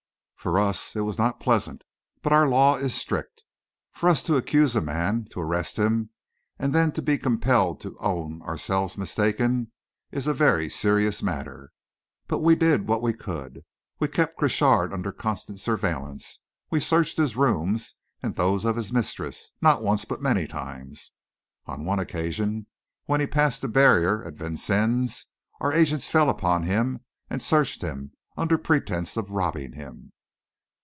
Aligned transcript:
For 0.41 0.57
us, 0.57 0.95
it 0.95 1.01
was 1.01 1.19
not 1.19 1.39
pleasant; 1.39 1.83
but 2.23 2.33
our 2.33 2.49
law 2.49 2.75
is 2.75 2.95
strict. 2.95 3.43
For 3.91 4.09
us 4.09 4.23
to 4.23 4.37
accuse 4.37 4.75
a 4.75 4.81
man, 4.81 5.25
to 5.29 5.39
arrest 5.39 5.77
him, 5.77 6.09
and 6.57 6.73
then 6.73 6.91
to 6.93 7.01
be 7.03 7.19
compelled 7.19 7.79
to 7.81 7.95
own 7.99 8.41
ourselves 8.41 8.97
mistaken, 8.97 9.71
is 10.11 10.25
a 10.25 10.33
very 10.33 10.67
serious 10.67 11.21
matter. 11.21 11.71
But 12.27 12.39
we 12.39 12.55
did 12.55 12.87
what 12.87 13.03
we 13.03 13.13
could. 13.13 13.63
We 13.99 14.07
kept 14.07 14.35
Crochard 14.35 14.91
under 14.91 15.11
constant 15.11 15.59
surveillance; 15.59 16.39
we 16.71 16.79
searched 16.79 17.17
his 17.17 17.35
rooms 17.35 17.93
and 18.23 18.33
those 18.33 18.65
of 18.65 18.77
his 18.77 18.91
mistress 18.91 19.51
not 19.61 19.83
once 19.83 20.05
but 20.05 20.23
many 20.23 20.47
times. 20.47 21.11
On 21.67 21.85
one 21.85 21.99
occasion, 21.99 22.65
when 23.05 23.21
he 23.21 23.27
passed 23.27 23.61
the 23.61 23.67
barrier 23.67 24.23
at 24.23 24.37
Vincennes, 24.39 25.27
our 25.59 25.71
agents 25.71 26.09
fell 26.09 26.31
upon 26.31 26.63
him 26.63 27.01
and 27.29 27.43
searched 27.43 27.83
him, 27.83 28.13
under 28.35 28.57
pretence 28.57 29.15
of 29.15 29.29
robbing 29.29 29.73
him. 29.73 30.11